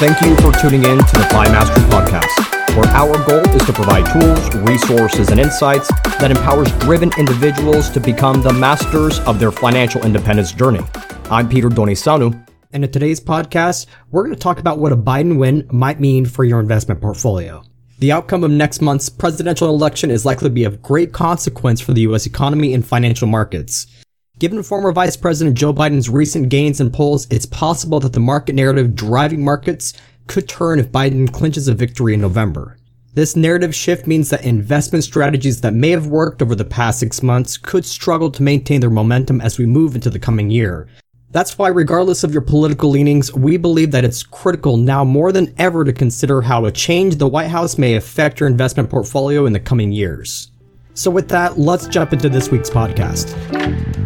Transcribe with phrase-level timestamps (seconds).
[0.00, 3.72] Thank you for tuning in to the FI Mastery Podcast, where our goal is to
[3.74, 5.88] provide tools, resources, and insights
[6.20, 10.80] that empowers driven individuals to become the masters of their financial independence journey.
[11.30, 12.46] I'm Peter Donisanu.
[12.72, 16.24] And in today's podcast, we're going to talk about what a Biden win might mean
[16.24, 17.62] for your investment portfolio.
[17.98, 21.92] The outcome of next month's presidential election is likely to be of great consequence for
[21.92, 22.24] the U.S.
[22.24, 23.86] economy and financial markets.
[24.40, 28.54] Given former Vice President Joe Biden's recent gains in polls, it's possible that the market
[28.54, 29.92] narrative driving markets
[30.28, 32.78] could turn if Biden clinches a victory in November.
[33.12, 37.22] This narrative shift means that investment strategies that may have worked over the past six
[37.22, 40.88] months could struggle to maintain their momentum as we move into the coming year.
[41.32, 45.54] That's why, regardless of your political leanings, we believe that it's critical now more than
[45.58, 49.44] ever to consider how a change in the White House may affect your investment portfolio
[49.44, 50.50] in the coming years.
[50.94, 53.99] So, with that, let's jump into this week's podcast.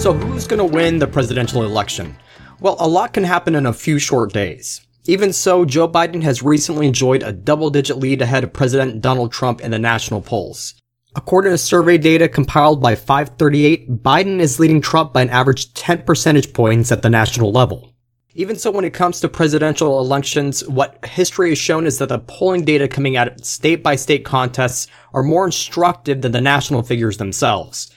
[0.00, 2.16] So, who's going to win the presidential election?
[2.58, 4.80] Well, a lot can happen in a few short days.
[5.06, 9.30] Even so, Joe Biden has recently enjoyed a double digit lead ahead of President Donald
[9.30, 10.74] Trump in the national polls.
[11.16, 16.02] According to survey data compiled by 538, Biden is leading Trump by an average 10
[16.02, 17.94] percentage points at the national level.
[18.34, 22.20] Even so, when it comes to presidential elections, what history has shown is that the
[22.20, 26.84] polling data coming out of state by state contests are more instructive than the national
[26.84, 27.90] figures themselves.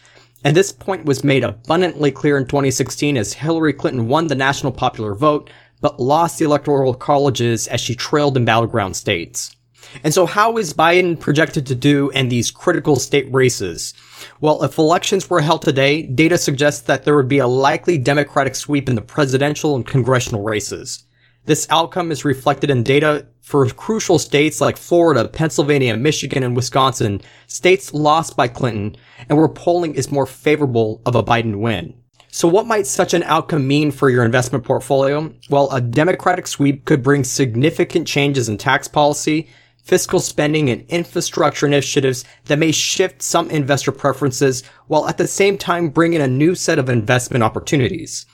[0.43, 4.71] And this point was made abundantly clear in 2016 as Hillary Clinton won the national
[4.71, 9.55] popular vote, but lost the electoral colleges as she trailed in battleground states.
[10.03, 13.93] And so how is Biden projected to do in these critical state races?
[14.41, 18.55] Well, if elections were held today, data suggests that there would be a likely Democratic
[18.55, 21.03] sweep in the presidential and congressional races.
[21.45, 27.19] This outcome is reflected in data for crucial states like Florida, Pennsylvania, Michigan, and Wisconsin,
[27.47, 28.95] states lost by Clinton,
[29.27, 31.95] and where polling is more favorable of a Biden win.
[32.29, 35.33] So what might such an outcome mean for your investment portfolio?
[35.49, 39.49] Well, a Democratic sweep could bring significant changes in tax policy,
[39.83, 45.57] fiscal spending, and infrastructure initiatives that may shift some investor preferences while at the same
[45.57, 48.25] time bringing a new set of investment opportunities.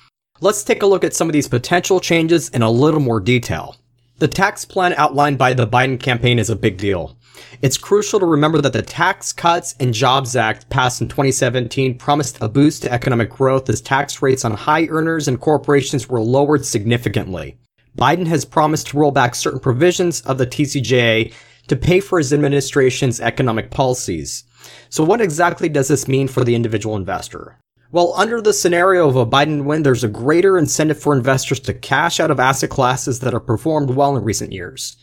[0.41, 3.75] Let's take a look at some of these potential changes in a little more detail.
[4.19, 7.17] The tax plan outlined by the Biden campaign is a big deal.
[7.61, 12.37] It's crucial to remember that the Tax Cuts and Jobs Act passed in 2017 promised
[12.41, 16.65] a boost to economic growth as tax rates on high earners and corporations were lowered
[16.65, 17.57] significantly.
[17.99, 21.33] Biden has promised to roll back certain provisions of the TCJA
[21.67, 24.45] to pay for his administration's economic policies.
[24.89, 27.59] So what exactly does this mean for the individual investor?
[27.91, 31.73] Well, under the scenario of a Biden win, there's a greater incentive for investors to
[31.73, 34.95] cash out of asset classes that have performed well in recent years.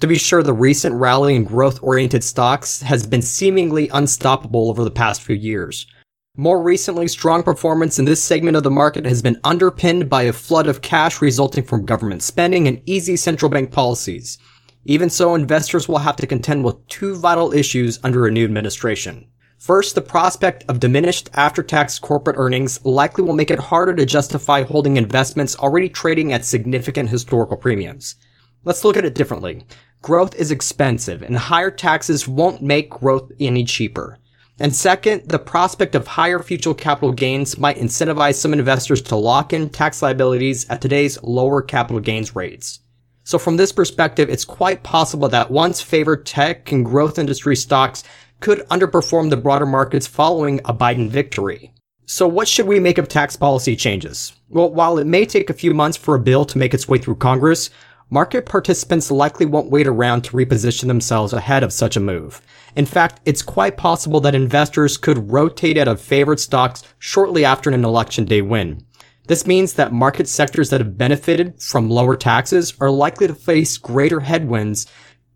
[0.00, 4.84] To be sure, the recent rally in growth oriented stocks has been seemingly unstoppable over
[4.84, 5.86] the past few years.
[6.36, 10.32] More recently, strong performance in this segment of the market has been underpinned by a
[10.32, 14.36] flood of cash resulting from government spending and easy central bank policies.
[14.84, 19.28] Even so, investors will have to contend with two vital issues under a new administration.
[19.58, 24.64] First, the prospect of diminished after-tax corporate earnings likely will make it harder to justify
[24.64, 28.16] holding investments already trading at significant historical premiums.
[28.64, 29.66] Let's look at it differently.
[30.02, 34.18] Growth is expensive and higher taxes won't make growth any cheaper.
[34.60, 39.52] And second, the prospect of higher future capital gains might incentivize some investors to lock
[39.52, 42.78] in tax liabilities at today's lower capital gains rates.
[43.24, 48.04] So from this perspective, it's quite possible that once favored tech and growth industry stocks
[48.40, 51.72] could underperform the broader markets following a Biden victory.
[52.06, 54.34] So what should we make of tax policy changes?
[54.50, 56.98] Well, while it may take a few months for a bill to make its way
[56.98, 57.70] through Congress,
[58.10, 62.42] market participants likely won't wait around to reposition themselves ahead of such a move.
[62.76, 67.70] In fact, it's quite possible that investors could rotate out of favored stocks shortly after
[67.70, 68.84] an election day win.
[69.26, 73.78] This means that market sectors that have benefited from lower taxes are likely to face
[73.78, 74.86] greater headwinds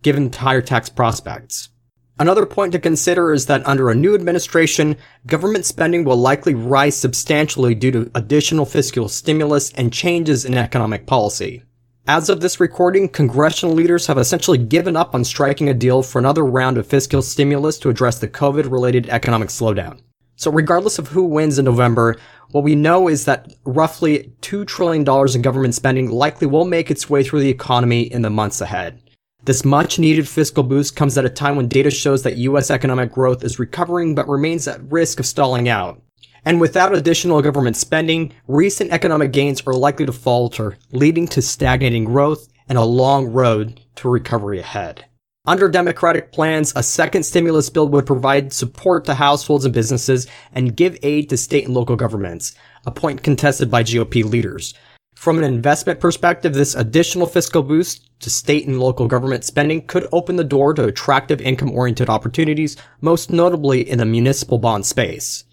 [0.02, 1.70] given higher tax prospects.
[2.20, 4.96] Another point to consider is that under a new administration,
[5.26, 11.06] government spending will likely rise substantially due to additional fiscal stimulus and changes in economic
[11.06, 11.62] policy.
[12.08, 16.19] As of this recording, congressional leaders have essentially given up on striking a deal for
[16.19, 20.00] another round of fiscal stimulus to address the COVID related economic slowdown.
[20.37, 22.16] So regardless of who wins in November,
[22.52, 27.10] what we know is that roughly $2 trillion in government spending likely will make its
[27.10, 29.02] way through the economy in the months ahead.
[29.44, 33.12] This much needed fiscal boost comes at a time when data shows that US economic
[33.12, 36.00] growth is recovering but remains at risk of stalling out.
[36.44, 42.05] And without additional government spending, recent economic gains are likely to falter, leading to stagnating
[42.05, 45.05] growth and a long road to recovery ahead.
[45.46, 50.76] Under Democratic plans, a second stimulus bill would provide support to households and businesses and
[50.76, 52.55] give aid to state and local governments,
[52.85, 54.75] a point contested by GOP leaders.
[55.14, 60.06] From an investment perspective, this additional fiscal boost to state and local government spending could
[60.12, 65.44] open the door to attractive income-oriented opportunities, most notably in the municipal bond space.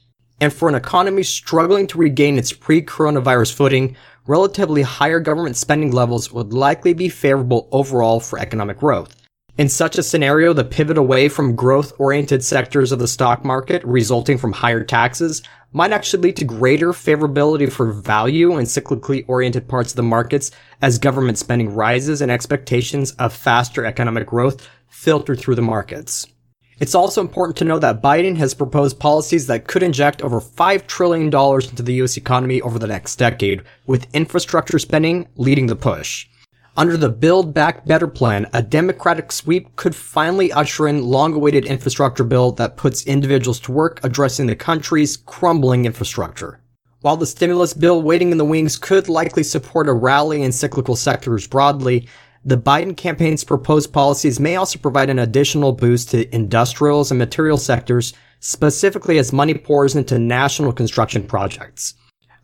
[0.41, 3.95] And for an economy struggling to regain its pre-coronavirus footing,
[4.27, 9.15] relatively higher government spending levels would likely be favorable overall for economic growth.
[9.57, 14.37] In such a scenario, the pivot away from growth-oriented sectors of the stock market resulting
[14.37, 15.41] from higher taxes
[15.71, 20.51] might actually lead to greater favorability for value and cyclically oriented parts of the markets
[20.81, 26.27] as government spending rises and expectations of faster economic growth filter through the markets.
[26.77, 30.87] It's also important to know that Biden has proposed policies that could inject over $5
[30.87, 36.27] trillion into the US economy over the next decade, with infrastructure spending leading the push.
[36.75, 42.25] Under the Build Back Better plan, a Democratic sweep could finally usher in long-awaited infrastructure
[42.25, 46.59] bill that puts individuals to work addressing the country's crumbling infrastructure.
[46.99, 50.97] While the stimulus bill waiting in the wings could likely support a rally in cyclical
[50.97, 52.09] sectors broadly,
[52.47, 57.57] the Biden campaign's proposed policies may also provide an additional boost to industrials and material
[57.57, 61.95] sectors, specifically as money pours into national construction projects.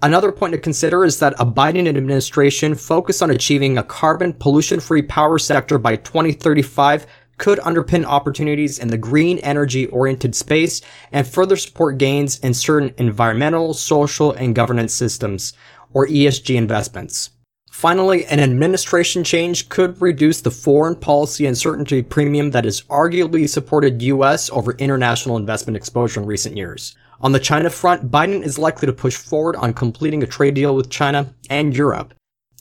[0.02, 4.80] Another point to consider is that a Biden administration focused on achieving a carbon pollution
[4.80, 7.06] free power sector by 2035
[7.38, 10.82] could underpin opportunities in the green energy oriented space
[11.12, 15.54] and further support gains in certain environmental, social, and governance systems,
[15.94, 17.30] or ESG investments.
[17.72, 24.02] Finally, an administration change could reduce the foreign policy uncertainty premium that has arguably supported
[24.02, 26.96] US over international investment exposure in recent years.
[27.22, 30.76] On the China front, Biden is likely to push forward on completing a trade deal
[30.76, 32.14] with China and Europe.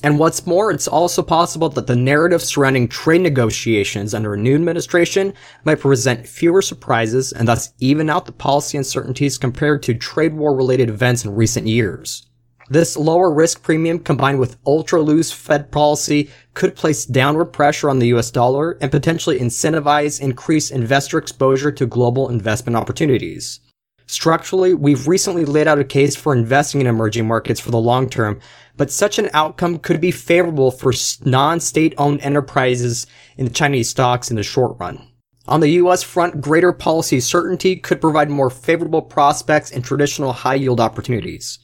[0.04, 4.54] And what's more, it's also possible that the narrative surrounding trade negotiations under a new
[4.54, 5.34] administration
[5.64, 10.54] might present fewer surprises and thus even out the policy uncertainties compared to trade war
[10.54, 12.29] related events in recent years.
[12.70, 17.98] This lower risk premium combined with ultra loose Fed policy could place downward pressure on
[17.98, 23.58] the US dollar and potentially incentivize increased investor exposure to global investment opportunities.
[24.06, 28.08] Structurally, we've recently laid out a case for investing in emerging markets for the long
[28.08, 28.38] term,
[28.76, 30.92] but such an outcome could be favorable for
[31.24, 35.08] non-state owned enterprises in the Chinese stocks in the short run.
[35.48, 40.54] On the US front, greater policy certainty could provide more favorable prospects in traditional high
[40.54, 41.58] yield opportunities.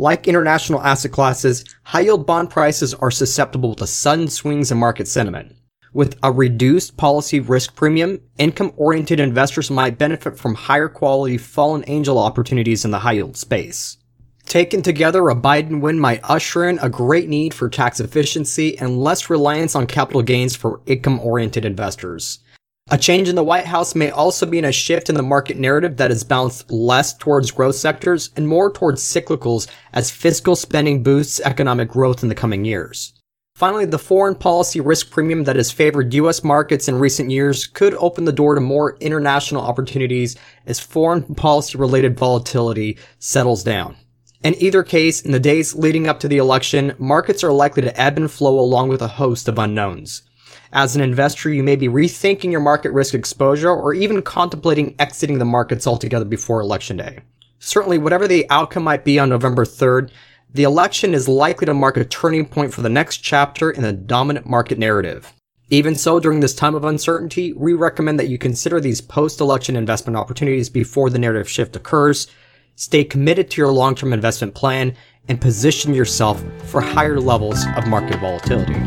[0.00, 5.06] Like international asset classes, high yield bond prices are susceptible to sudden swings in market
[5.06, 5.54] sentiment.
[5.92, 12.16] With a reduced policy risk premium, income-oriented investors might benefit from higher quality fallen angel
[12.16, 13.98] opportunities in the high yield space.
[14.46, 18.98] Taken together, a Biden win might usher in a great need for tax efficiency and
[18.98, 22.38] less reliance on capital gains for income-oriented investors.
[22.92, 25.96] A change in the White House may also mean a shift in the market narrative
[25.98, 31.40] that is balanced less towards growth sectors and more towards cyclicals as fiscal spending boosts
[31.44, 33.12] economic growth in the coming years.
[33.54, 37.94] Finally, the foreign policy risk premium that has favored US markets in recent years could
[37.94, 40.36] open the door to more international opportunities
[40.66, 43.94] as foreign policy related volatility settles down.
[44.42, 48.00] In either case, in the days leading up to the election, markets are likely to
[48.00, 50.22] ebb and flow along with a host of unknowns.
[50.72, 55.38] As an investor, you may be rethinking your market risk exposure or even contemplating exiting
[55.38, 57.20] the markets altogether before election day.
[57.58, 60.10] Certainly, whatever the outcome might be on November 3rd,
[60.52, 63.92] the election is likely to mark a turning point for the next chapter in the
[63.92, 65.32] dominant market narrative.
[65.70, 70.16] Even so, during this time of uncertainty, we recommend that you consider these post-election investment
[70.16, 72.28] opportunities before the narrative shift occurs,
[72.76, 74.94] stay committed to your long-term investment plan,
[75.28, 78.80] and position yourself for higher levels of market volatility.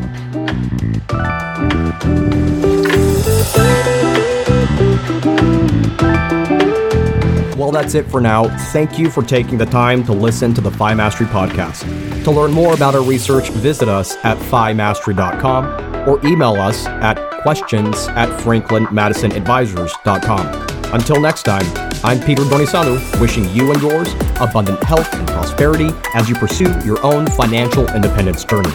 [7.58, 8.50] Well, that's it for now.
[8.72, 11.86] Thank you for taking the time to listen to the FI Mastery podcast.
[12.26, 18.10] To learn more about our research, visit us at FIMastery.com or email us at questions
[18.10, 20.94] at franklinmadisonadvisors.com.
[20.94, 21.64] Until next time,
[22.04, 27.02] I'm Peter Donisanu, wishing you and yours abundant health and prosperity as you pursue your
[27.06, 28.74] own financial independence journey.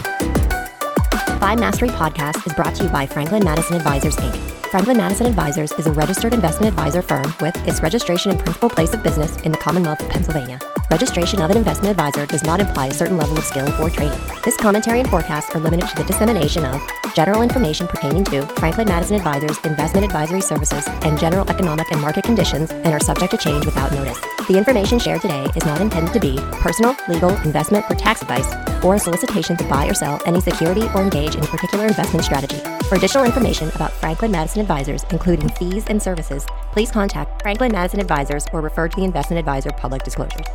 [1.38, 4.35] FI Mastery podcast is brought to you by Franklin Madison Advisors, Inc.
[4.73, 8.92] Franklin Madison Advisors is a registered investment advisor firm with its registration and principal place
[8.92, 10.59] of business in the Commonwealth of Pennsylvania.
[10.90, 14.18] Registration of an investment advisor does not imply a certain level of skill or training.
[14.45, 16.83] This commentary and forecast are limited to the dissemination of
[17.14, 22.25] general information pertaining to Franklin Madison Advisors investment advisory services and general economic and market
[22.25, 24.18] conditions and are subject to change without notice.
[24.49, 28.68] The information shared today is not intended to be personal, legal, investment, or tax advice
[28.85, 32.25] or a solicitation to buy or sell any security or engage in a particular investment
[32.25, 32.58] strategy.
[32.88, 38.00] For additional information about Franklin Madison Advisors, including fees and services, please contact Franklin Madison
[38.00, 40.47] Advisors or refer to the Investment Advisor public disclosures.